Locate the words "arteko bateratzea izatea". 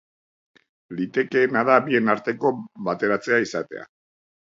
2.17-3.91